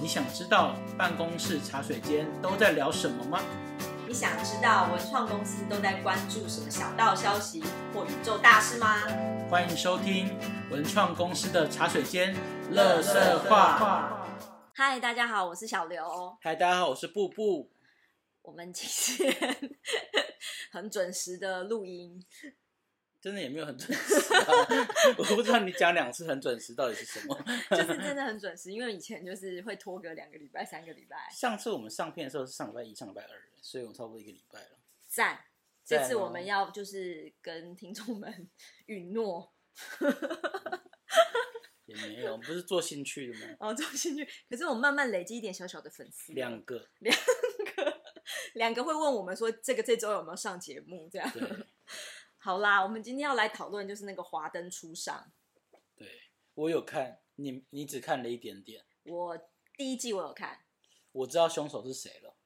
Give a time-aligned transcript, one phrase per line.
[0.00, 3.38] 你想知道办公室茶水间都在聊什么吗？
[4.08, 7.62] 你想知道文创公司都在关注什么小道消息
[7.92, 9.02] 或宇宙大事吗？
[9.50, 10.34] 欢迎收听
[10.70, 12.34] 文创公司的茶水间
[12.70, 14.26] 乐色话。
[14.74, 16.34] 嗨，大家好，我是小刘。
[16.40, 17.70] 嗨，大家好，我是布布。
[18.40, 19.70] 我们今天
[20.72, 22.24] 很准时的录音，
[23.22, 24.44] 真的也没有很准时、啊，
[25.16, 27.40] 我不知道你讲两次很准时到底是什么。
[27.70, 31.30] 就是真的很准时，因为以前就是会拖个两个礼拜、三个礼拜。
[31.32, 33.28] 上次我们上片的时候是上礼拜一、上礼拜二，
[33.60, 34.78] 所以我差不多一个礼拜了。
[35.06, 35.38] 赞！
[35.84, 38.48] 赞这次我哦们要就是跟听众们
[38.86, 39.52] 允诺，
[41.86, 43.56] 也没有，不是做兴趣的吗？
[43.60, 44.26] 哦，做兴趣。
[44.50, 47.16] 可是我们慢慢累积一点小小的粉丝，两个，两
[47.76, 48.02] 个
[48.54, 51.08] 两个会问我们说，这个这周有没有上节目？
[51.12, 51.32] 这样。
[52.42, 55.32] 对好啦，我们今天要来讨论就是那个华灯初上。
[55.94, 56.08] 对，
[56.54, 58.84] 我有看，你你只看了一点点。
[59.04, 59.38] 我
[59.76, 60.64] 第一季我有看，
[61.12, 62.36] 我知道凶手是谁了。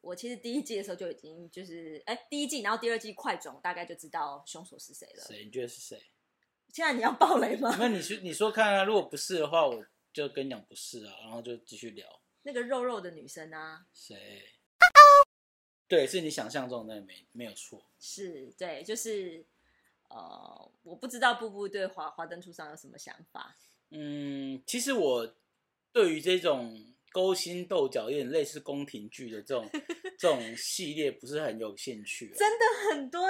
[0.00, 5.24] 我其实第一季的时候就已经就是哎、第一季，然后第二季快转，我大概就知道凶手是谁了。
[5.24, 5.44] 谁？
[5.44, 6.10] 你觉得是谁？
[6.72, 7.76] 现在你要爆雷吗？
[7.78, 12.22] 那你说你说看啊，如果不是的话，我就跟你讲不是啊，然后就继续聊。
[12.42, 14.53] 那个肉肉的女生啊，谁？
[15.94, 17.80] 对，是你想象中的没没有错。
[18.00, 19.44] 是对，就是
[20.08, 23.56] 呃，我不知道步步对华华灯初上有什么想法。
[23.90, 25.34] 嗯，其实我
[25.92, 29.70] 对于这种勾心斗角、有点类似宫廷剧的这种
[30.18, 32.36] 这种系列，不是很有兴趣、啊。
[32.36, 33.28] 真的很多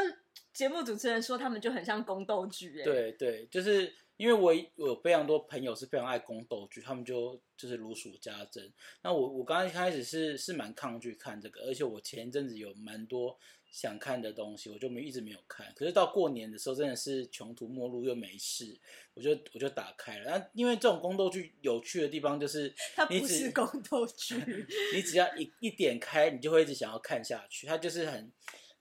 [0.54, 8.72] 节目主持人说他们就很像宫斗剧，哎，对对，就是因为我我有非常多朋友是非常爱宫斗剧，他们就就是如数家珍。
[9.02, 13.36] 那我我刚刚一开始是是蛮抗拒看这个，而且我前一阵子有蛮多
[13.72, 15.72] 想看的东西，我就没一直没有看。
[15.74, 18.78] 可是到过年的时候，真的是穷途末路又没事，
[19.14, 20.30] 我就我就打开了。
[20.30, 24.36] 那因为这种宫斗剧有趣的地方就是 它不是宫斗剧。
[24.94, 27.66] 你只要一一点开，你就会一直想要看下去。
[27.66, 28.32] 它就是很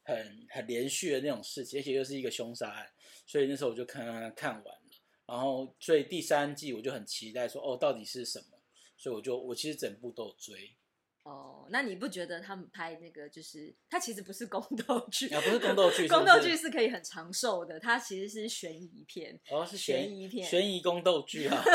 [0.04, 2.88] 很很连续的那种事情，而且又是一个凶杀案，
[3.26, 4.83] 所以那时候我就看看看完了。
[5.26, 8.60] 然后，所以第三季我就很期待说，哦，到底是什么？
[8.98, 10.76] 所以我就我其实整部都有追，
[11.23, 19.39] 哦，那你不觉得他们拍那个就是它其实不是宫斗剧啊，不是宫斗剧， 宫斗剧是可以很长寿的，它其实是悬疑片。
[19.50, 21.64] 哦是悬悬疑片悬疑宫斗剧啊，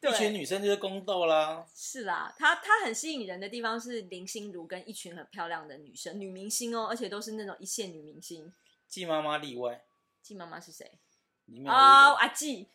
[0.08, 8.54] 一群女生就是宫斗啦，是啦，它它很吸引人的地方是林心如跟一群很漂亮的女生，女明星哦，而且都是那种一线女明星。
[8.86, 9.84] 季妈妈例外，
[10.22, 10.98] 季妈妈是谁？
[11.46, 12.68] 里面有哦，阿季，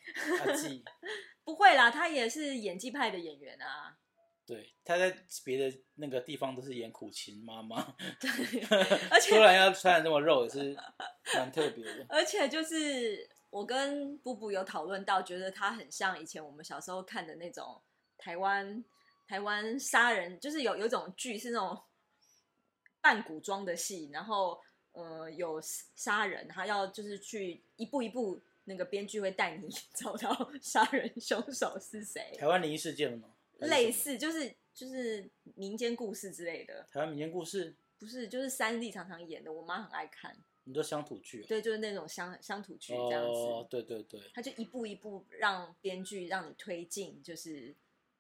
[0.46, 0.84] 阿季，
[1.44, 3.98] 不会啦，他也是演技派的演员啊。
[4.46, 5.16] 对，他在
[5.46, 8.30] 别的那个地方都是演苦情妈妈，对，
[9.10, 10.76] 而且突然要穿的这么肉，也是
[11.36, 12.06] 蛮特别的。
[12.10, 17.82] 而且就是我跟布布有讨论到，觉得他很像以前我们小时候看的那种
[18.18, 18.84] 台湾
[19.26, 21.82] 台湾杀人，就是有有一种剧是那种
[23.00, 24.60] 扮古装的戏，然后
[24.92, 25.62] 呃有
[25.96, 33.28] 杀人，他要就是去一步一步，那个编剧会带你 找到杀人凶手是谁，台湾灵异事件吗？
[33.60, 40.34] 还是类似就是就是民间故事之类的，台湾民间故事，不是就是三立常常演的，我妈很爱看，
[40.64, 41.46] 你说乡土剧、哦？
[41.50, 43.30] 对，就是那种乡乡土剧这样子。
[43.30, 47.76] 哦，对对对，他就一步一步让编剧让你推进，就是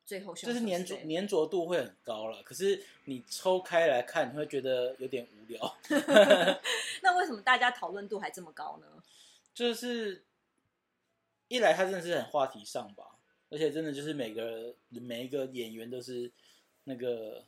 [0.05, 2.43] 最后就是粘着粘着度会很高了。
[2.43, 5.77] 可是你抽开来看，你会觉得有点无聊。
[7.01, 9.01] 那为什么大家讨论度还这么高呢？
[9.53, 10.23] 就是
[11.51, 13.19] 一来他真的是很话题上吧，
[13.49, 16.31] 而且真的就是每个每一个演员都是
[16.85, 17.45] 那个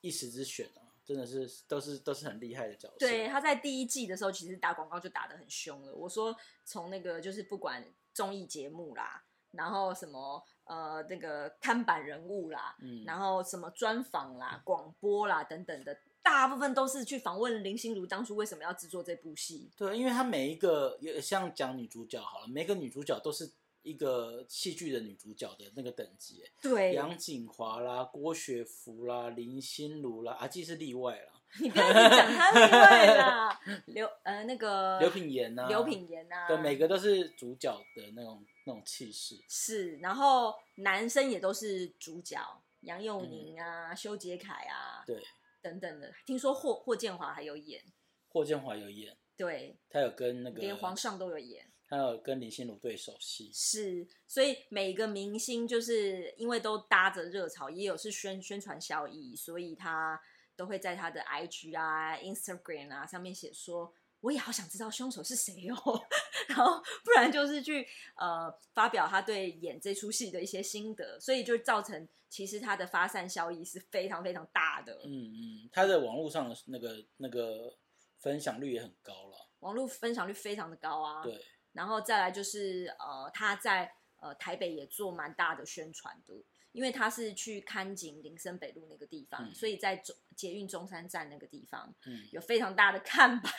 [0.00, 2.96] 一时之选啊，真的是都是都是很厉害的角色。
[2.98, 5.94] 对，他在第一季的时候，其实打广告就打得很凶了。
[5.94, 9.22] 我说从那个就是不管综艺节目啦，
[9.52, 19.70] 然后什么呃那个看板人物啦，嗯，然后什么专访啦、广播啦等等的，大部分都是去访问林心如当初为什么要制作这部戏。
[19.76, 23.50] 对，因为她每一个也像讲女主角好了，每个女主角都是
[23.82, 33.60] 一个戏剧的女主角的那个等级耶，对，杨锦华啦、郭雪芙啦、林心如啦，阿纪是例外啦， 你不要一直讲他例外啦。
[33.86, 39.36] 刘呃那个 刘品言呐、刘品言啊，对，每个都是主角的那种那种气势。
[39.48, 42.38] 是，然后男生也都是主角，
[42.82, 45.20] 杨佑宁啊、修杰楷啊，对，
[45.62, 46.12] 等等的。
[46.26, 47.82] 听说霍霍建华还有演，
[48.28, 51.70] 霍建华有演，对，他有跟那个连皇上都有演。
[51.88, 53.50] 他有跟林心如对手戏。
[53.52, 60.18] 是，所以每个明星就是因为都搭着热潮，也有是宣宣传效益，所以他
[60.56, 66.02] 都会在他的 IG 啊、Instagram 啊上面写说，我也好想知道凶手是谁哦，
[66.48, 67.86] 然后不然就是去
[68.16, 75.02] 呃发表他对演这出戏的一些心得，所以就造成其实他的发散效益是非常非常大的。
[75.04, 77.76] 嗯嗯，他的网络上的那个那个
[78.18, 81.22] 分享率也很高了，网络分享率非常的高啊。
[81.22, 81.40] 对，
[81.72, 86.34] 然后再来就是呃他在呃台北也做蛮大的宣传的。
[86.72, 93.52] 因为他是去看景林森北路那个地方，嗯所以在中捷运中山站那个地方嗯，有非常大的看板，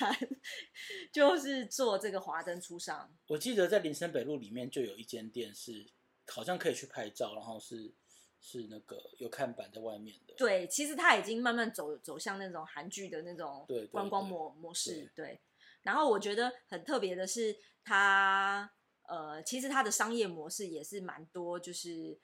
[1.13, 3.13] 就是做这个华灯初上。
[3.27, 5.86] 我记得在林森北路里面就有一间店是
[6.27, 7.94] 好像可以去拍照，然后是
[8.42, 10.33] 是那个有看板在外面的。
[10.36, 15.12] 对，其实他已经慢慢走走向那种韩剧的那种观光对模模式。
[15.16, 15.39] 对，
[15.83, 18.71] 然后我觉得很特别的是，他
[19.04, 22.18] 呃，其实他的商业模式也是蛮多，就是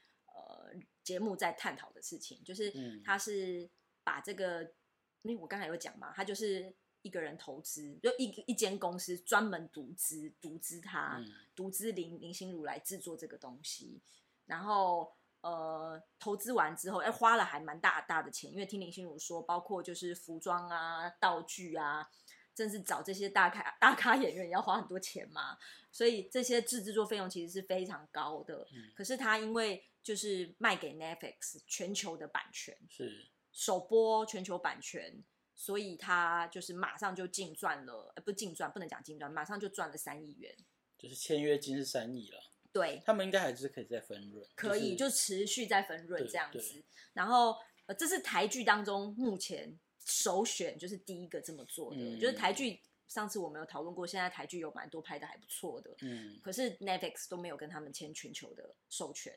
[0.49, 0.73] 呃
[1.03, 3.01] 节目在探讨的事情，就是嗯。
[3.03, 3.69] 他是
[4.03, 4.63] 把这个，
[5.21, 11.31] 因为我刚才有讲嘛，他就是一个人投资，就一一间公司专门独资独资他，嗯。
[11.55, 14.01] 独资林林心如来制作这个东西，
[14.45, 22.09] 然后呃投资完之后，哎花了还蛮大大的钱，因为听林心如说，包括就是服装啊、道具啊，
[22.55, 25.57] 真是找这些大咖大咖演员也要花很多钱嘛，
[25.91, 28.67] 所以这些制制作费用其实是非常高的。
[28.73, 28.91] 嗯。
[28.95, 35.23] 可是他因为就是卖给 Netflix 全球的版权，是首播全球版权，
[35.55, 40.55] 所以他就是马上就净赚了，呃，不净赚，不能讲净赚，马上就赚了三亿元。
[40.97, 42.41] 就是签约金是三亿了，
[42.73, 46.83] 对，他们应该还是可以再分润，可以就就持续在分润这样子。
[47.13, 47.55] 然后，
[47.85, 52.01] 呃，这是台剧当中目前首选，就是第一个这么做的。
[52.01, 59.33] 嗯就是台剧，上次我们有讨论过，现在台剧有蛮多拍的还不错的，嗯可是 Netflix 都没有跟他们签全球的授权。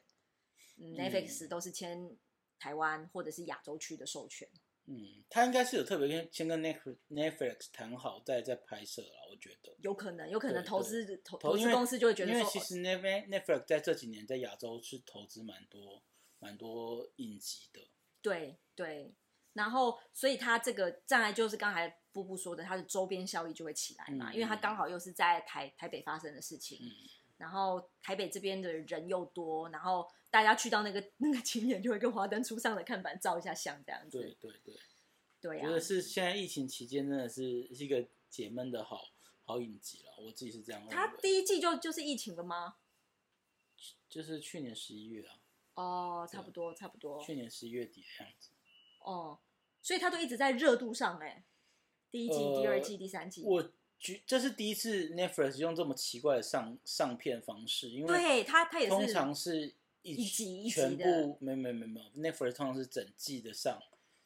[0.79, 2.17] ，Netflix 都是签
[2.59, 4.49] 台湾或者是亚洲区的授权。
[4.87, 9.73] 嗯，他应该是有特别跟先跟 Netflix Netflix 谈好再再拍摄了，我觉得。
[9.79, 16.03] 有可能，有可能投资投投资公司就会觉得因为其实 Netflix Netflix 在这几年在亚洲是投资蛮多
[16.41, 17.81] 蛮多影集的，
[18.21, 19.15] 对对，
[19.53, 26.91] 然后所以它这个障碍就是刚才布布说的，它的周边效益就会起来嘛，嗯因为它刚好又是在台台北发生的事情，嗯
[27.43, 34.75] 然后台北这边的人又多，然后大家去到那个那个景点就会跟华灯初上的看板照一下相，这样子，对对对，
[35.41, 39.09] 对啊觉，得是现在疫情期间真的是是一个解闷的好
[39.43, 40.95] 好影集了，我自己是这样认为。
[40.95, 42.77] 它第一季就就是疫情了吗？
[44.09, 45.35] 就是去年十一月啊，
[45.75, 48.51] 哦，差不多差不多，去年十一月底的样子。
[49.01, 49.41] 哦，
[49.83, 51.45] 所以它都一直在热度上哎，
[52.09, 53.73] 第一季、第二季、第三季，我
[54.03, 59.73] 觉这是第一次 Netflix 用这么奇怪的上上片方式，因为对它它也是通常是
[60.03, 63.81] 一一集一集全的部没没没没有 Netflix 通常是整季的上，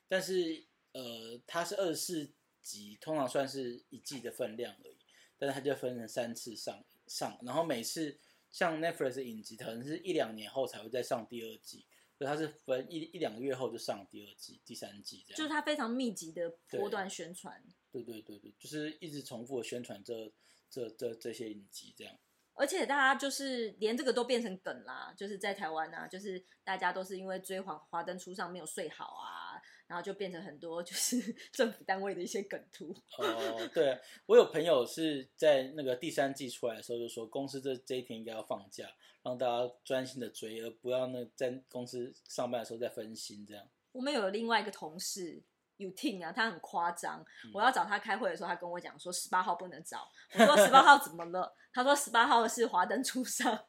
[0.09, 2.31] 但是呃它是二十四
[2.63, 4.97] 集，通常算是一季的分量而已，
[5.39, 8.17] 但是它就分成三次上上，然后每次
[8.51, 11.85] 像 Netflix 的影集可能是一两年后才会再上第二季，
[12.17, 15.37] 所以它是分一一两个月后就上第二季、第三季这样。
[15.37, 17.63] 就是它非常密集的波段宣传。
[18.03, 20.33] 对对对对，就是一直重复的宣传这
[20.69, 22.15] 这这这些影集这样。
[22.59, 31.21] 而且大家就是连这个都变成梗啦，就是在台湾啊，就是大家都是因为追华华灯初上没有睡好啊，然后就变成很多就是
[31.53, 32.97] 政府单位的一些梗图。
[33.19, 38.89] 哦，对我有朋友是在那个第三季出来的时候就说，公司这这一天应该要放假，
[39.23, 43.69] 让大家专心的追，而不要那在公司上班的时候再分心这样。
[43.93, 45.43] 我们有另外一个同事。
[45.77, 47.25] 有听啊，他很夸张。
[47.45, 50.09] 嗯我要找他开会的时候，他跟我讲说十八号不能找。
[50.33, 51.55] 我说十八号怎么了？
[51.73, 53.67] 他说十八号是华灯初上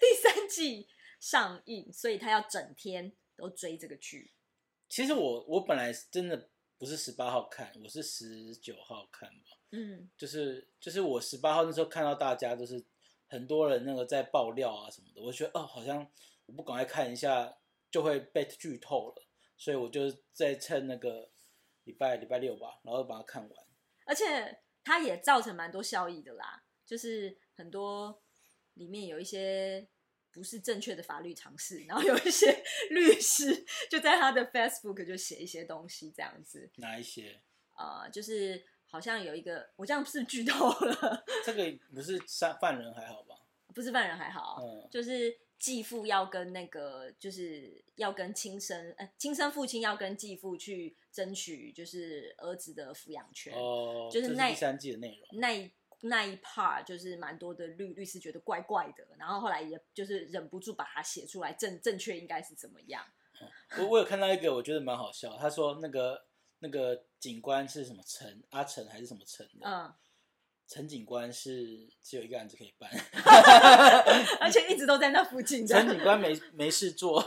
[0.00, 0.88] 第三季
[1.18, 4.32] 上映，所以他要整天都追这个剧。
[4.88, 9.58] 其实我我本来真的不是十八号看，我是十九号看吧。
[9.72, 12.84] 嗯，就是就是我十八号那时候看到大家就是
[13.28, 16.04] 很多人那个在爆料啊什么的，我觉得哦好像
[16.46, 17.56] 我不赶快看一下
[17.88, 19.22] 就会被剧透了，
[19.56, 21.29] 所以我就在趁那个
[21.90, 23.50] 礼拜礼拜六吧，然后把它看完。
[24.06, 28.22] 而且它也造成蛮多效益的啦，就是很多
[28.74, 29.88] 里面有一些
[30.32, 37.40] 不是正确的法律常识，然后有一些 律师就在他的 Facebook 就写一些东西这样子，哪一些？
[37.76, 43.34] 呃，就是好像有一个我这样是不是剧透了，这个不是犯犯人还好吧？
[43.74, 55.38] 不是犯人还好，嗯，就是继父要跟那个就是要跟亲生呃亲生父亲要跟继父去争取就是儿子的抚养权，哦，就是那这第三季的内容。
[55.38, 63.04] 那一那一 part 就是蛮多的律律师觉得怪怪的，然后后来也就是忍不住把它写出来，正正确应该是怎么样？
[63.78, 65.36] 我我有看到一个，我觉得蛮好笑。
[65.36, 66.24] 他说那个
[66.60, 69.66] 那个警官是什么陈阿陈还是什么陈的？
[69.66, 69.92] 嗯，
[70.70, 72.88] 陈警官是只有一个案子可以办，
[74.40, 75.66] 而且一直都在那附近。
[75.66, 77.20] 陈警官没没事做。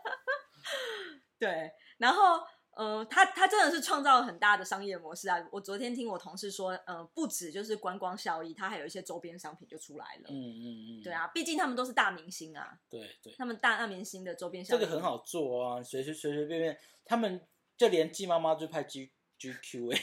[1.40, 2.40] 对，然后。
[2.76, 5.36] 呃，他他真的是创造了很大的商业模式啊！
[5.52, 10.30] 我昨天听我同事说，呃，不止就是观光效益，他还有一些周边商品就出来了。
[10.30, 12.78] 嗯嗯嗯，对啊，毕竟他们都是大明星啊。
[12.88, 17.46] 对对，他们大大明星的周边效益这个很好做啊，随随随随便便，他们
[17.76, 19.98] 就连季妈妈就拍 G G Q 哎，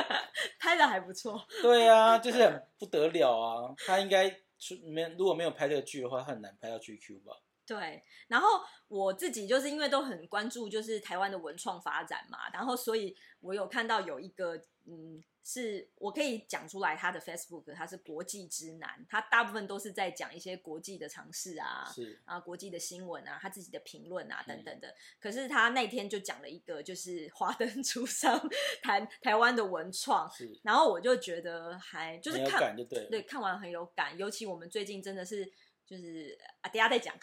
[0.60, 1.42] 拍的还不错。
[1.62, 3.74] 对啊，就是很不得了啊！
[3.86, 7.32] 他应该出没如果没有拍这个剧的话，他很难拍到 G Q 吧。
[7.66, 8.46] 对，然后
[8.88, 14.54] 我自己就是因为都很关注，就是台湾的文创发展嘛，然后所以我有看到有一个，
[14.86, 24.94] 嗯，是我可以讲出来他的 Facebook，他是国际之南，他大部分都是在讲一些国际的尝试啊，是啊，国际的新闻啊，他自己的评论啊等等的。
[25.20, 28.40] 可是他那天就讲了一个，就是华灯 初上
[28.82, 30.30] 台台湾的文创，
[30.62, 35.52] 然后我就觉得还就是看对对，看完很有感，尤其我们最近真的是。
[35.86, 37.14] 就是啊，等下再讲。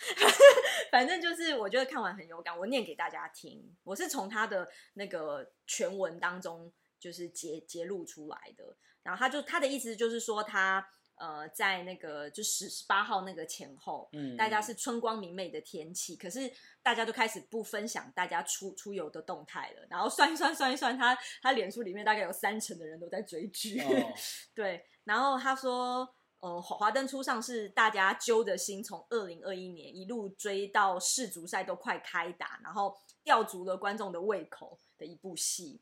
[0.92, 3.76] 反正就是，我觉得看完很有感，我念给大家听。
[3.84, 6.72] 我是从他的那个全文当中，
[7.02, 8.64] 就是揭揭露出来的。
[9.04, 16.50] 然后他就他的意思就是说，他呃，在那个就十十八号那个前后，嗯，大家是春光明媚的天气，可是
[16.82, 19.86] 大家都开始不分享大家出出游的动态了。
[19.90, 23.82] 然后算一算，算一算，他他脸书里面大概有三成的人都在追剧。
[24.56, 26.08] 对，然后他说。
[26.44, 35.80] 呃，华灯初上是大家揪着心，从二零二一年一路追到世足赛都快开打，然后吊足了观众的胃口的一部戏。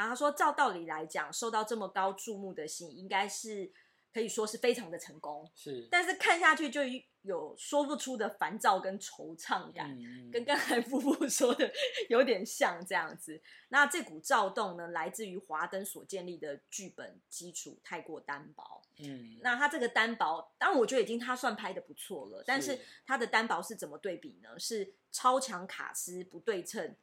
[0.00, 3.70] 然后他说，照道理来讲，受到这么高注目的戏，应该是。
[4.12, 6.80] 可以说是非常的成功，是，但是看下去就
[7.22, 9.96] 有说不出的烦躁跟惆怅感，
[10.32, 11.70] 跟刚才夫妇说的
[12.08, 13.40] 有点像这样子。
[13.68, 18.82] 那这股躁动呢，来自于华灯所建立的剧本基础太过单薄。
[18.98, 24.58] 嗯，那他这个单薄，当然我觉得已经他算拍的不错了，但是他的单薄是怎么对比呢？
[24.58, 26.96] 是超强卡斯不对称。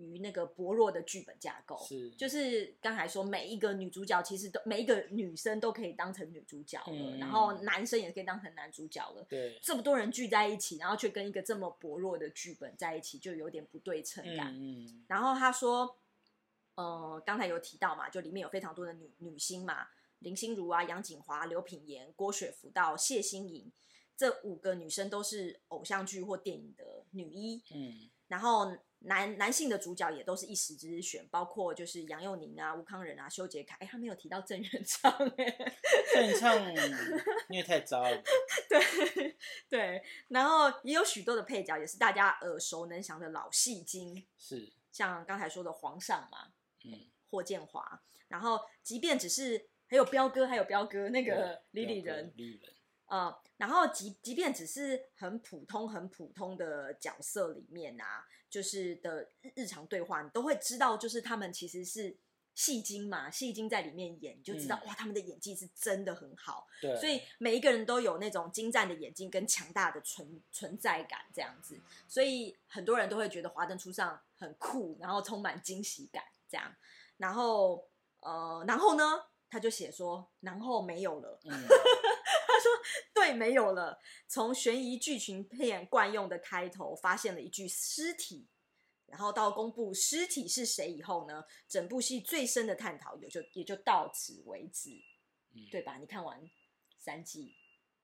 [0.00, 9.26] 于那个薄弱的剧本架构，是就是刚才说每一个女主角其实都每一个女生都可以当成女主角了，然后男生也可以当成男主角了。
[9.28, 14.54] 对，这么多人聚在一起，然后却跟一个这么薄弱的剧本在一起，就有点不对称感。
[14.56, 15.96] 嗯，然后他说，
[16.74, 19.88] 呃，刚才有提到嘛，就里面有非常多的女女星嘛，
[20.20, 23.70] 林心如啊、杨锦华、刘品言、郭雪芙到谢欣颖，
[24.16, 27.62] 这五个女生都是偶像剧或电影的女一。
[27.74, 28.76] 嗯，然后。
[29.00, 35.74] 男男性的主角也都是一时之选，包括就是杨佑宁啊、吴康仁啊、修杰楷，哎，他没有提到郑元畅，哎，
[36.12, 36.56] 郑元畅
[37.48, 38.22] 因为太糟了，
[38.68, 39.36] 对
[39.68, 44.70] 对，然后也有许多的配角，也是大家耳熟能详的老戏精，是。
[44.92, 46.52] 像刚才说的皇上嘛，
[46.84, 46.92] 嗯，
[47.30, 52.72] 霍建华，然后即便只是还有彪哥，还有彪哥那个李李仁，李仁。
[53.06, 62.16] 呃，然后即即便只是很普通、很普通的角色里面啊，就是的日日常对话，你都会知道，就是他们其实是
[62.54, 66.66] 戏精嘛，戏精在里面演，你就知道哇，他们的演技是真的很好。
[66.82, 76.74] 对，所以每一个人都有那种精湛的眼睛跟强大的存存在感，这样子，所以很多人都会觉得华灯初上很酷，然后充满惊喜感，这样。
[77.16, 77.88] 然后
[78.20, 79.04] 呃，然后呢，
[79.48, 81.38] 他就写说，然后没有了。
[82.60, 82.70] 说
[83.14, 83.98] 对，没有了。
[84.28, 88.46] 从悬疑剧情片惯用的开头，发现了一具尸体，
[89.06, 94.90] 然后到公布尸体是谁以后呢，整部戏最深的探讨也就也就到此为止，
[95.70, 95.96] 对吧？
[95.98, 96.48] 你看完
[96.96, 97.54] 三季，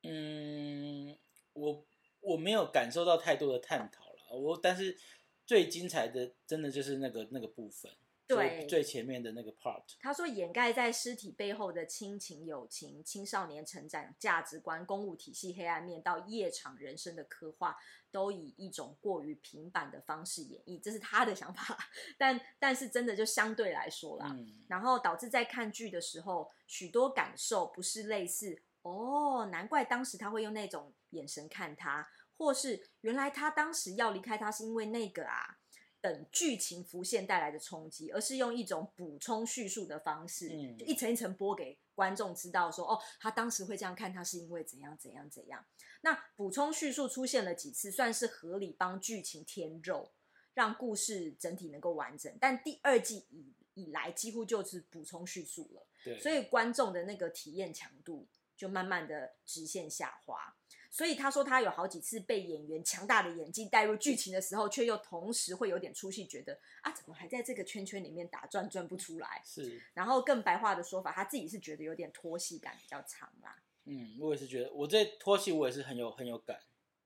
[0.02, 1.16] 嗯，
[1.52, 1.86] 我
[2.20, 4.98] 我没有感受到太多的探讨了，我但是
[5.44, 7.92] 最精彩的真的就是那个那个部分。
[8.26, 17.76] 对最前面的那个 part，他说掩盖在尸体背后的亲情、友情、青少年成长、价值观、公务体系黑暗面到夜场人生的刻画，
[18.10, 21.78] 都以一种过于平板的方式演绎，这是他的想法。
[22.18, 35.58] 但但是真的就相对来说啦，然后导致在看剧的时候，许多感受不是类似哦，难怪当时他会用那种眼神看他，或是原来他当时要离开他是因为那个啊。
[36.06, 40.48] 等剧情浮现带来的冲击，而是用一种补充叙述的方式，
[40.78, 45.64] 就一层一层播给观众知道，说哦，他当时会这样看，他是因为怎样怎样怎样。
[46.02, 50.12] 那补充叙述出现了几次，算是合理帮剧情添肉，
[50.54, 52.32] 让故事整体能够完整。
[52.40, 60.54] 但第二季以以来，几乎就是补充叙述了，所以观众的那个体验强度就慢慢的直线下滑。
[60.96, 69.42] 所以他说他有好几次被演员强大的演技带入剧情的时候，却又同时会有点出戏，觉得啊，怎么还在这个圈圈里面打转转不出来？
[69.44, 73.62] 是，然后更白话的说法，他自己是觉得有点拖戏感比较长啦。
[73.84, 76.58] 嗯，我也是觉得，我这拖戏我也是很有很有感。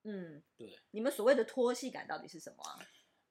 [0.04, 2.78] 嗯，对，你们所谓的拖戏感到底是什么啊？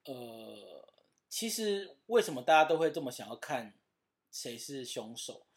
[0.03, 0.93] 呃，
[1.29, 3.73] 其实为什么大家都会这么想要看
[4.29, 5.47] 谁是凶手？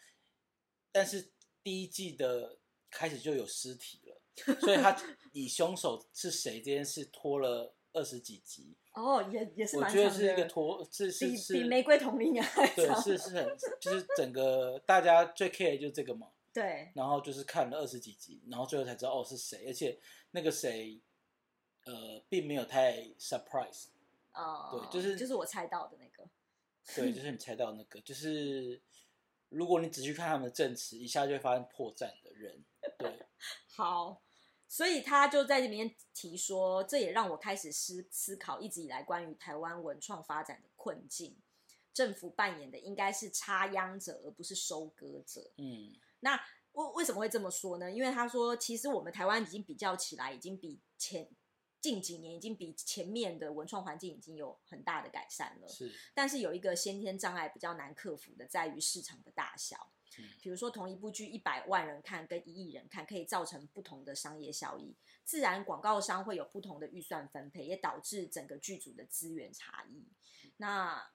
[0.92, 4.11] 但是第一季的开始就有尸体了，
[4.60, 4.96] 所以他
[5.32, 8.76] 以凶手是谁这件事拖了二十几集。
[8.94, 16.28] 哦，也也是我觉得是一个，拖，是是比是比玫瑰同龄 还对，是是很，就是整个大家最 care 的就是这个嘛。
[16.52, 19.98] 对，然后就是看了二十几集，然后最后才知道哦是谁，而且
[20.32, 21.00] 那个谁，
[21.86, 23.86] 呃，并没有太 surprise，
[24.34, 26.28] 哦，对就是就是我猜到的那个，
[26.94, 28.78] 对，就是你猜到那个，就是
[29.48, 32.00] 如果你只去看他们的证词，一下就会发现破绽。
[32.21, 32.64] 的人，
[32.98, 33.26] 对，
[33.74, 34.22] 好，
[34.68, 41.40] 所以他就在这边提说，这也让我开始思思考一直以来关于台湾文创发展的困境。
[41.94, 45.52] 政府扮演的应该是插秧者，而不是收割者。
[45.58, 46.40] 嗯，那
[46.72, 47.92] 为为什么会这么说呢？
[47.92, 51.28] 因为他说，其实我们台湾已经比较起来，已经比前
[51.82, 55.68] 近几年已经比前面的文创环境已经有很大的改善了。
[55.68, 60.01] 是，但是有一个先天障碍比较难克服的，在于市场的大小嗯。
[60.40, 64.94] 比如说，同一部剧一百万人看跟一亿人看，可以造成不同的商业效益。
[65.24, 70.08] 自然，广告商会有不同的预算分配，也导致整个剧组的资源差异。
[70.56, 71.10] 那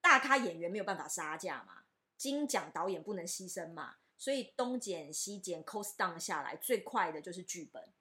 [0.00, 1.84] 大咖演员没有办法杀价嘛，
[2.16, 7.92] 金奖导演不能牺牲嘛，所以东减西减 cost down 下来，最快的就是剧本，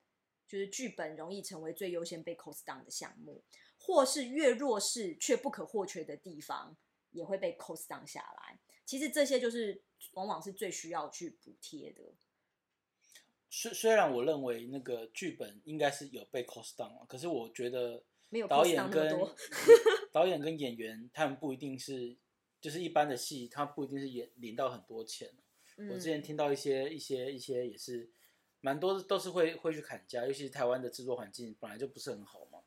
[0.48, 3.44] 就是剧本容易成为最优先被 cost down 的项目，
[3.78, 6.78] 或是越弱势却不可或缺的地方，
[7.12, 8.60] 也会被 cost down 下来。
[8.86, 9.82] 其实这些就是
[10.14, 12.02] 往往是最需要去补贴的。
[13.50, 19.18] 虽虽然我认为那个剧本应该是有被 cost down 了，可是我觉得没有导演跟
[20.12, 22.18] 导演跟演员他们不一定是，
[22.60, 25.34] 就是一般的戏，他不一定是演领到很多钱。
[25.78, 28.10] 嗯我之前听到一些一些一些也是
[28.62, 32.60] 蛮多都是会会去砍价，尤其是台湾的制作环境本来就不是很好嘛。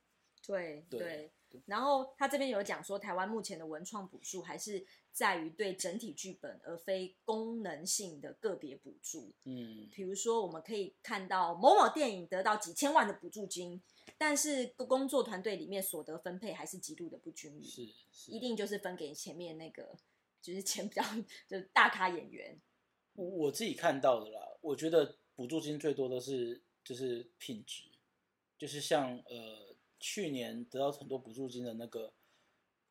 [0.42, 1.30] 对对
[1.66, 9.32] 然后他这边有讲说，台湾目前的文创补助还是在于对整体剧本，而非功能性的个别补助。
[9.44, 13.82] 嗯，比如说，我们可以看到某某电影得到几千万的补助金，
[14.16, 19.96] 但是工作团队里面所得分配还是极度的不均匀，是是一定就是分给前面那个
[20.40, 21.02] 就是钱比较
[21.46, 22.60] 就是大咖演员。
[23.14, 27.84] 我我自己看到的啦，我觉得补助金最多的是就是品质，
[28.56, 32.08] 就是像呃去年得到很多补助金的那个《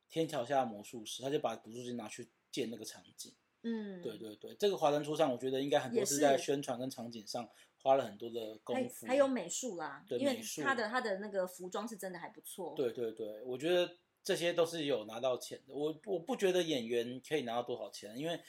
[0.10, 3.34] 天桥下的魔术师》，他就把补助金拿去建那个场景。
[3.62, 7.48] 嗯，对对对，这个华灯初上，我觉得应该很多是是在宣传跟场景上
[7.82, 9.06] 花了很多的功夫。
[9.06, 12.74] 还有美术啦，因为对美术他的他的那个服装是真的还不错。
[12.76, 15.74] 对对对，我觉得这些都是有拿到钱的。
[15.74, 18.42] 我我不觉得演员可以拿到多少钱，因为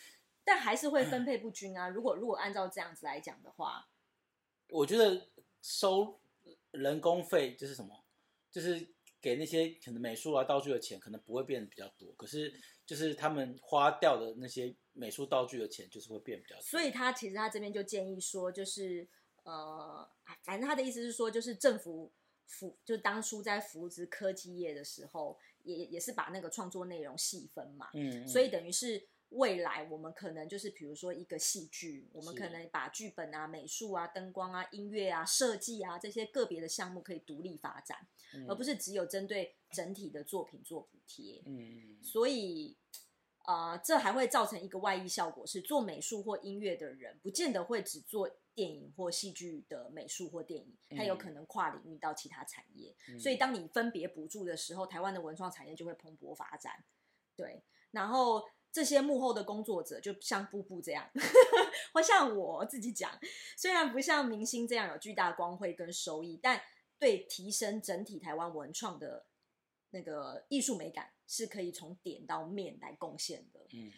[0.45, 1.89] 但还是会分配不均啊。
[1.89, 3.89] 如果如果按照这样子来讲的话，
[4.69, 5.29] 我觉得
[5.61, 6.21] 收
[6.71, 8.05] 人工费就是什么，
[8.49, 12.53] 就是给那些可能美术啊道具的钱可能不会变得比较多，可是
[12.87, 16.63] 就是他们花掉的那些美术道具的钱就是会变比较多。
[16.63, 19.07] 所以他其实他这边就建议说，就是
[19.43, 22.11] 呃，啊反正他的意思是说，就是政府
[22.47, 41.43] 扶，就当初在扶植科技业的时候，也也是把那个创作内容细分嘛，嗯，嗯所以等于是未来我们可能就是比如说一个戏剧，我们可能把剧本啊、美术啊、灯光啊、音乐啊、设计啊这些个别的项目可以独立发展，嗯而不是只有针对整体的作品做补贴。
[41.47, 42.77] 嗯所以，
[43.47, 52.95] 呃，这还会造成一个外溢效果，是做美术或音乐的人，不见得会只做电影或戏剧的美术或电影，他有可能跨领域到其他产业。
[53.09, 56.85] 嗯所以，当你分别补助的时候，台湾的文创产业就会蓬勃发展。
[57.37, 57.63] 对，
[57.93, 61.11] 然后这些幕后的工作者，就像布布这样，
[61.93, 63.19] 或像我自己讲，
[63.57, 66.61] 虽然不像明星这样有巨大光辉跟收益，但
[66.99, 69.27] 对提升整体台湾文创的
[69.91, 73.61] 那个艺术美感，是可以从点到面来贡献的。
[73.73, 73.91] 嗯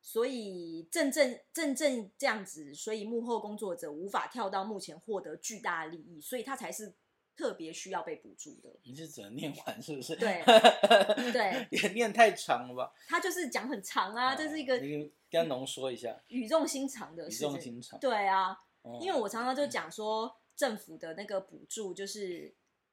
[0.00, 6.94] 所以正正正正这样子，所以幕后工作者无法跳到目前获得巨大利益，所以他才是
[7.38, 8.68] 特别需要被补助的。
[8.82, 10.16] 你是只能念完是不是？
[10.16, 10.42] 对
[11.32, 12.92] 对也念太长了吧？
[13.06, 17.48] 他就是讲很长啊，这是一个你跟他浓缩一下，语重心长的语事情。
[17.52, 18.00] 重心长。
[18.00, 18.50] 对啊，
[18.82, 22.52] 哦因为我常常就讲说，政府的那个补助就是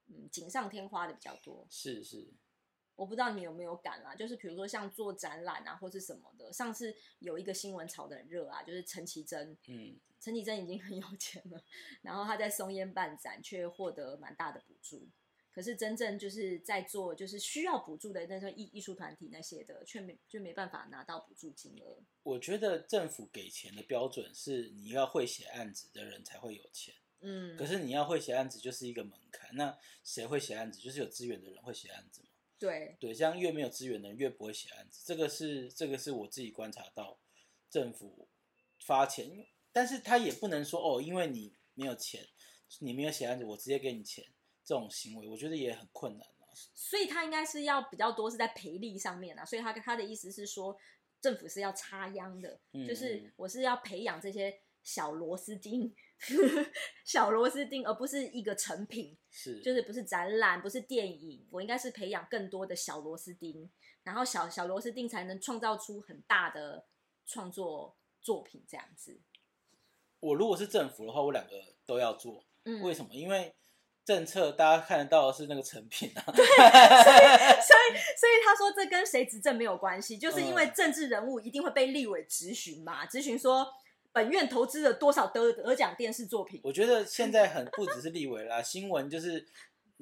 [0.09, 1.65] 嗯锦上添花的比较多。
[1.67, 2.27] 是是，
[2.95, 6.53] 我不知道你有没有感啦，就是比如说像做展览啊，或是什么的。
[6.53, 11.63] 上次有一个新闻炒得很热啊，就是陈绮贞，嗯，陈绮贞已经很有钱了，
[12.01, 15.07] 然后她在松烟办展却获得蛮大的补助，
[15.51, 21.99] 可是真正就是在做就是需要补助的那些艺艺术团体那些的，却没就没办法拿到补助金额。
[22.23, 29.55] 我觉得政府给钱的标准是你要会写案子的人才会有钱，嗯，可是你要会写案子就是一个门槛。
[29.55, 30.79] 那谁会写案子？
[30.79, 32.29] 就是有资源的人会写案子嘛。
[32.57, 37.19] 对，对，这样越没有资源的人越不会写案子，这个是这个是我自己观察到，
[37.69, 38.27] 政府
[38.79, 42.25] 发钱，但是他也不能说哦，因为你没有钱，
[42.79, 44.23] 你没有写案子，我直接给你钱，
[44.63, 46.47] 这种行为我觉得也很困难啊。
[46.73, 50.77] 所以他应该是要比较多是在赔利上面啊，所以他他的意思是说，
[51.19, 55.93] 政府是要插秧的，嗯就是我是要培养这些小螺丝钉，
[57.03, 63.69] 小螺丝钉，而不是一个成品，是，就是不是展览，不是电影，我应该是培养更多的小螺丝钉，
[64.03, 66.87] 然后小小螺丝钉才能创造出很大的
[67.25, 69.19] 创作作品这样子。
[70.25, 71.51] 我如果是政府的话，我两个
[71.85, 73.09] 都要做，嗯，为什么？
[73.13, 73.53] 因为
[74.03, 83.67] 政策大家看得到的是那个成品啊，对所以， 所以他说这跟谁执政没有关系，就是因为嗯政治人物一定会被立委质询嘛，质询说
[84.11, 86.61] 本院投资了多少得得奖电视作品。
[86.63, 89.47] 我觉得现在很不只是立委啦，新闻就是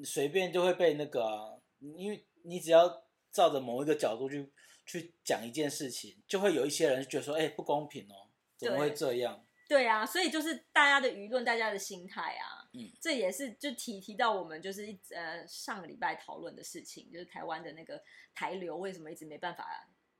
[0.03, 4.51] 随便就会被那个啊、因为你只要照着某一个角度去
[4.85, 9.43] 去讲一件事情，就会有一些人觉得说，哎、不公平哦，怎么会对这样？
[9.73, 17.99] 对啊，所以就是大家的舆论，大家的心态啊，嗯，这也是就提提到我们就是一呃上个礼拜讨论的事情，就是台湾的那个
[18.35, 19.65] 台流为什么一直没办法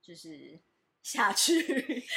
[0.01, 0.59] 就是
[1.03, 1.53] 下去，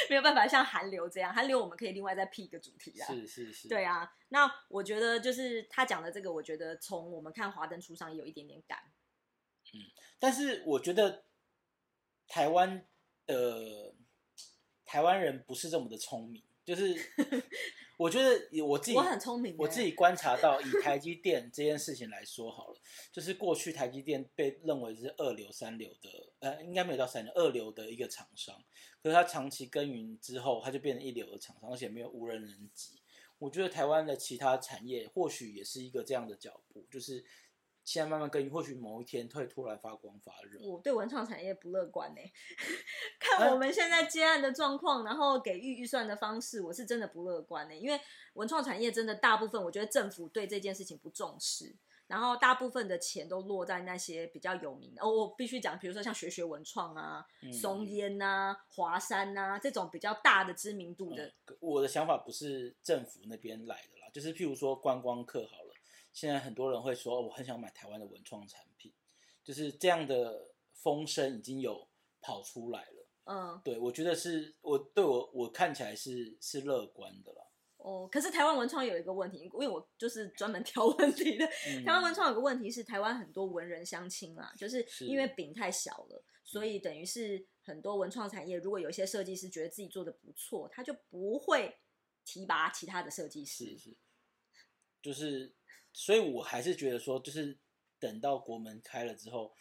[0.09, 3.07] 没有办法像韩流这样，韩流我们可以另外再辟一个主题啊。
[3.07, 8.79] 是是是，对啊，那我觉得就是他讲的这个，我觉得从我们看《华灯初上》也有一点点感。
[9.75, 9.81] 嗯
[10.19, 11.27] 但是我觉得
[12.29, 12.87] 台湾
[13.27, 13.95] 的
[14.87, 16.95] 台湾人不是这么的聪明，就是
[17.97, 22.81] 我觉得以我自己我很聪明欸我自己观察到，以台积电这件事情来说好了，
[23.13, 28.61] 就是过去台积电被认为是二流、三流的，呃，应该没有到三流，二流的一个厂商。
[29.01, 33.01] 可是它长期耕耘之后，它就变成一流的厂商，而且没有无人能及。
[33.39, 37.25] 我觉得台湾的其他产业或许也是一个这样的脚步，就是
[37.87, 40.61] 现在慢慢耕耘，或许某一天会突然发光发热。
[40.61, 42.29] 我对文创产业不乐观呢、啊
[43.39, 47.99] 看我们现在接案的状况，然后给予预算的方式，我是真的不乐观呢、因为
[48.35, 51.77] 文创产业真的大部分，我觉得政府对这件事情不重视，
[52.09, 55.03] 然后大部分的钱都落在那些比较有名的。
[55.03, 65.66] 哦，我必须讲，比如说像学学文创啊、嗯松烟啊、华山啊这种比较大的知名度的，嗯我的想法不是政府那边来的啦，就是譬如说观光客好了，
[66.17, 68.91] 现在很多人会说，哦我很想买台湾的文创产品，
[69.45, 71.87] 就是这样的风声已经有
[72.23, 73.07] 跑出来了。
[73.25, 73.61] 嗯。
[73.63, 77.43] 对，我觉得是我对我我看起来是是乐观的啦。
[77.77, 81.45] 哦，可是台湾文创有一个问题，因为我就是专门挑问题的。
[81.69, 91.77] 嗯台湾文创有个问题是，台湾很多文人相亲啦，就是是因为饼太小了，所以等于是很多文创产业，如果有一些设计师觉得自己做的不错，他就不会
[92.25, 93.77] 提拔其他的设计师。
[93.77, 93.97] 是是，
[95.03, 95.55] 就是，
[95.99, 97.57] 所以我还是觉得说，就是
[97.99, 99.55] 等到国门开了之后，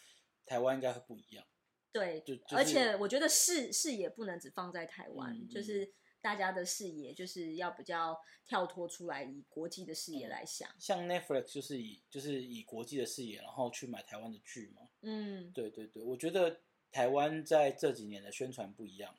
[0.45, 1.47] 台湾应该会不一样。
[1.93, 10.69] 对，就就是、而且我觉得视视野不能只放在台湾，嗯就是大家的视野就是要比较跳脱出来，以国际的视野来想。
[10.77, 14.89] 像 Netflix 就是以就是以国际的视野，然后去买台湾的剧嘛。
[15.03, 16.59] 嗯，对对对，我觉得
[16.91, 19.15] 台湾在这几年的宣传不一样。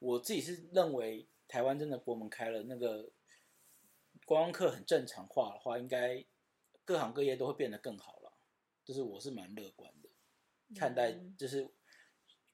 [0.00, 3.12] 我自己是认为台湾真的国门开了，那个
[4.26, 6.24] 观光客很正常化的话，应该
[6.84, 8.32] 各行各业都会变得更好了。
[8.84, 10.08] 就是我是蛮乐观的，
[10.74, 11.68] 看待嗯就是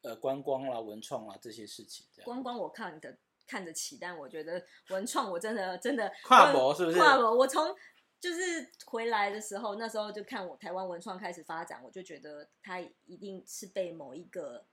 [0.02, 2.26] 呃观光啦、文创啦这些事情这样。
[2.26, 7.74] 观光我看得看得起，但我觉得文创我真的真的 跨博是不是跨博，我从
[8.20, 14.66] 就是回来的时候，那时候就看我台湾文创开始发展，我就觉得它一定是被某一个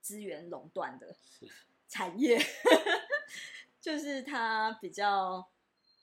[0.00, 1.16] 资源垄断的
[1.88, 2.38] 产业，
[3.80, 5.48] 就是它比较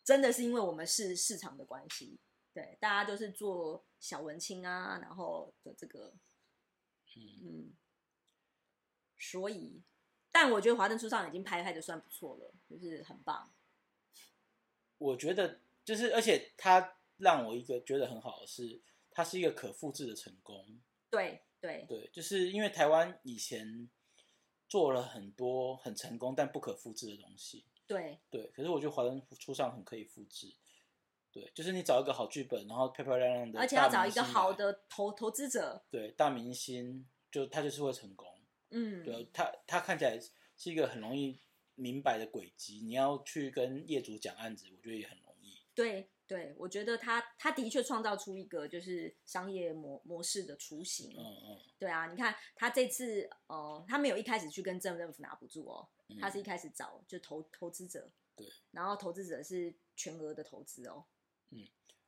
[0.06, 2.18] 真的是因为我们是市场的关系，
[2.56, 6.14] 对，大家都是做小文青啊，然后的这个
[7.18, 7.74] 嗯，嗯，
[9.20, 9.84] 所以，
[10.32, 13.54] 但我觉得《华灯初上》已经拍拍的算不错了，就是很棒。
[14.98, 20.80] 我觉得就是，而且它让我一个觉得很好的是，它是一个可复制的成功。
[21.10, 23.90] 对对对，就是因为台湾以前
[24.70, 28.50] 做了很多很成功但不可复制的东西，对，对。
[28.52, 30.56] 可是我觉得华灯初上很可以复制，
[31.36, 38.26] 对，就是你找一个好剧本，然后漂漂亮亮的，而且要找一个好，的投投资者，对，大明星，就他就是会成功。
[38.70, 40.18] 嗯，对，他他看起来
[40.56, 41.38] 是一个很容易
[41.76, 45.62] 明白的轨迹，你要去跟业主讲案子，我觉得也很容易。
[45.74, 51.14] 对对，我觉得他他的确创造出一个就是商业模模式的雏形。
[51.18, 61.04] 嗯嗯，对啊，你看他这次，呃，他没有一开始去跟政府拿不住哦，他是一开始找就投投资者，对，然后投资者是全额的投资哦。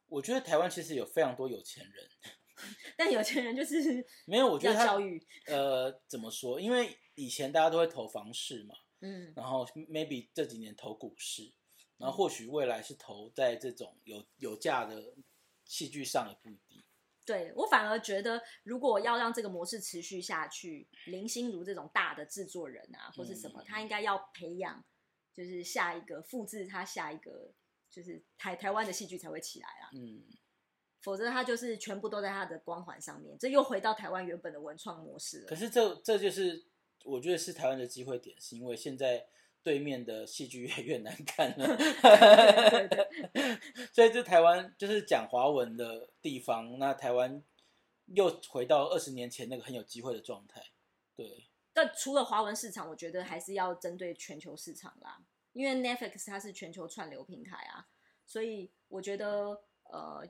[0.08, 2.10] 我觉得台湾其实有非常多有钱人，
[2.98, 6.62] 但有钱人就是没有，我觉得他教育，呃怎么说？
[6.62, 11.52] 因为以前大家都会投房市嘛，嗯，然后 maybe 这几年投股市，
[11.98, 15.14] 然后或许未来是投在这种有有价的
[15.66, 16.82] 戏剧上也不一定。
[17.26, 24.86] 对我反而觉得，如果要让这个模式持续下去，林心如这种大的制作人啊，或是什么，嗯他应该要培养，
[25.34, 27.54] 就是下一个复制他下一个，
[27.98, 30.24] 就是台台湾的戏剧才会起来啊，嗯，
[31.02, 35.48] 否则他就是全部都在他的光环上面，这又回到台湾原本的文创模式了。
[35.48, 36.64] 可是这这就是
[37.06, 39.26] 我觉得是台湾的机会点，是因为现在
[39.64, 42.88] 对面的戏剧越来越难看了，对
[43.34, 43.60] 对
[43.92, 47.42] 所以这台湾就是讲华文的地方，那台湾
[48.14, 50.64] 又回到二十年前那个很有机会的状态。
[51.16, 55.20] 对，但除了华文市场，我觉得还是要针对全球市场啦，
[55.58, 57.88] 因为 Netflix 它是全球串流平台啊，
[58.26, 59.60] 所以我觉得
[59.92, 60.22] 呃，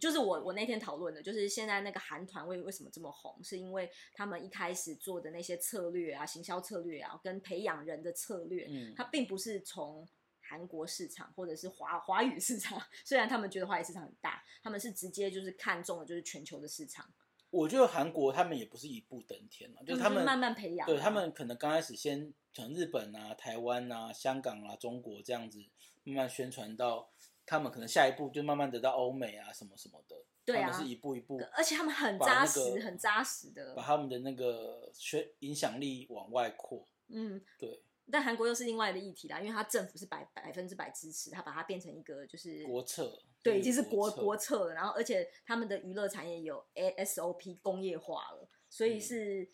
[0.00, 10.06] 就是我我那天讨论的，就是现在那个韩团为为什么这么红，是因为他们一开始做的那些策略啊、行销策略啊，跟培养人的策略，嗯它并不是从
[10.40, 17.04] 韩国市场或者是华华语市场， 虽然他们觉得华语市场很大，他们是直接就是看中的就是全球的市场，
[17.56, 25.58] 我觉得韩国他们也不是一步登天嘛，就是他们慢慢培养啊，对他们可能刚开始先从日本啊、台湾啊、香港啊、中国这样子
[26.04, 27.08] 慢慢宣传到，
[27.46, 30.16] 他们可能下一步就慢慢得到欧美啊什么什么的。
[30.44, 36.86] 对啊他们是一步一步而且他们很扎实，个很扎实的把，他们的那个宣影响力往外扩。
[37.08, 37.40] 嗯。
[37.58, 44.74] 对，但韩国又是另外的议题啦，因为它政府是百百分之百支持，它把它变成一个就是国策对，已经是国国策了。
[44.74, 49.50] 然后，而且他们的娱乐产业有 ASOP 工业化了，所以嗯是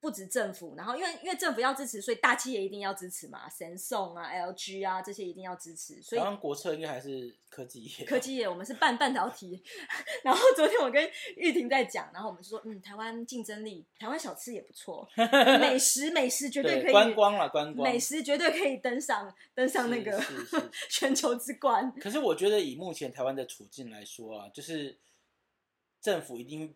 [0.00, 8.06] 不止政府，然后因为因为政府要支持，所以大企业一定要支持嘛，Samsung 啊、LG 啊这些一定要支持，所以台湾国策应该还是科技业。
[8.06, 9.62] 科技业我们是半半导体。
[10.24, 15.06] 然后昨天我跟玉婷在讲，然后我们就说，嗯，台湾竞争力，台湾小吃也不错，
[15.60, 20.18] 美食美食绝对可以，对观光了，观光美食绝对可以登上登上那个
[20.88, 21.92] 全球之冠。
[22.00, 24.98] 可是我觉得以目前台湾的处境来说啊，就是
[26.00, 26.74] 政府一定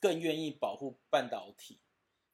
[0.00, 1.80] 更愿意保护半导体，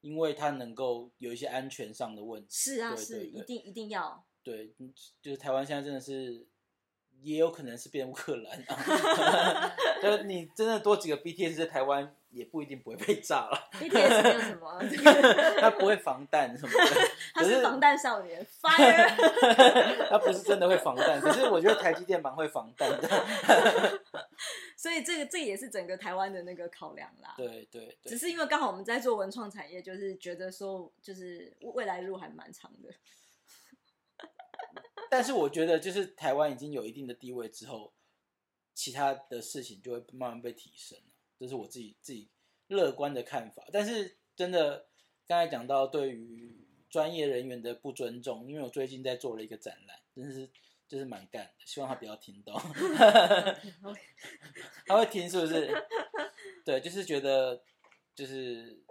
[0.02, 2.48] 因为它能够有一些安全上的问题。
[2.50, 4.22] 是啊，对是一定一定要。
[4.42, 6.46] 对，嗯就是台湾现在真的是，
[7.22, 9.72] 也有可能是变乌克兰啊。
[10.02, 16.90] 就是你真的多几个 BTS 在台湾，也不一定不会被炸了，BTS 没有什么，这个它不会防弹什么的。
[17.34, 19.14] 可他是防弹少年，Fire。
[20.10, 24.02] 它不是真的会防弹，可是我觉得台积电蛮会防弹的。
[24.82, 27.32] 所以这个这个也是整个台湾的那个考量啦。
[27.36, 32.92] 对对对，只是因为刚好我们在做文创产业，就是觉得说，就是未来路还蛮长的。
[35.08, 37.92] 但是我觉得，就是台湾已经有一定的地位之后，
[38.74, 41.04] 其他的事情就会慢慢被提升了
[41.38, 42.28] 这是我自己自己
[42.66, 43.64] 乐观的看法。
[43.72, 44.88] 但是真的，
[45.28, 50.50] 刚才讲到对于专业人员的不尊重，因为我最近在做了一个展览，真的是
[50.92, 52.52] 就是蛮干的，希望他不要听到。
[54.87, 55.72] 他会听是不是？
[56.66, 57.64] 对，就是觉得
[58.14, 58.85] 就是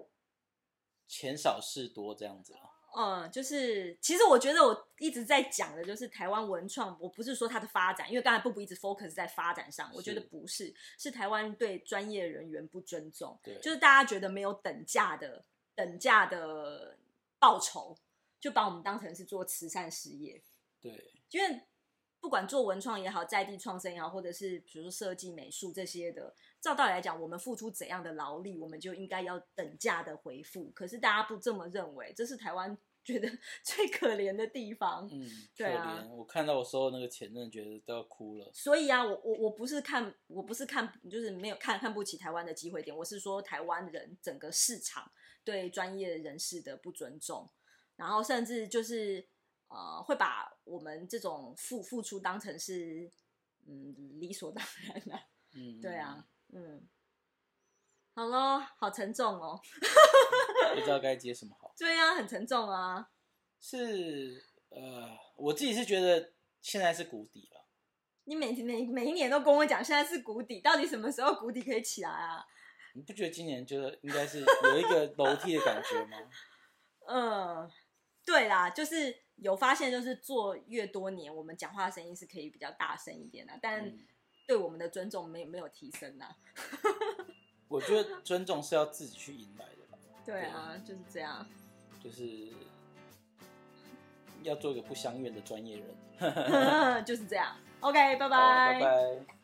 [1.07, 2.61] 钱少事多这样子啊。
[2.97, 16.97] 嗯，就是其实我觉得我一直在讲的就是台湾文创，我不是说它的发展，因为刚才布布一直 focus 在发展上，我觉得不是，是台湾对专业人员不尊重，对就是大家觉得没有等价的等价的
[17.37, 17.95] 报酬，
[18.39, 20.41] 就把我们当成是做慈善事业，
[20.81, 21.61] 对，因为
[22.21, 30.69] 不管做文创也好，在地创生也好，或者是比如说设计、美术这些的，照道理来讲，我们付出怎样的劳力，我们就应该要等价的回复。
[30.75, 33.27] 可是大家不这么认为，这是台湾 觉得
[33.63, 35.09] 最可怜的地方。
[35.11, 38.51] 嗯，对啊我看到我收的那个钱，真的觉得都要哭了。
[38.53, 45.11] 所以啊，我我我不是看，我不是看，就是没有看看不起台湾的机会点，我是说台湾人整个市场
[45.43, 47.49] 对专业人士的不尊重，
[47.95, 49.25] 然后甚至就是
[49.71, 53.09] 呃，会把我们这种付付出当成是
[53.65, 55.19] 嗯理所当然的、
[55.53, 56.85] 嗯， 对啊，嗯，
[58.13, 59.61] 好咯，好沉重哦，
[60.75, 61.73] 不知道该接什么好。
[61.77, 63.09] 对啊，很沉重啊，
[63.59, 67.65] 是呃，我自己是觉得现在是谷底了。
[68.25, 72.45] 你每每每一年都跟我讲现在是谷底，到底什么时候谷底可以起来啊？
[72.93, 76.17] 你不觉得今年就是应该是有一个楼梯的感觉吗？
[77.07, 77.71] 嗯，
[78.25, 83.99] 对啦，就是有发现，就是做越多年，我们讲话声音是可以比较大声一点的，但嗯
[84.47, 86.35] 对我们的尊重没有没有提升呐。
[87.67, 91.45] 我觉得尊重是要自己去迎来的吧， 对啊，就是这样。
[92.03, 92.49] 就是
[94.43, 97.03] 要做一个不相怨的专业人。
[97.05, 97.55] 就是这样。
[97.79, 99.40] OK，拜拜，拜拜。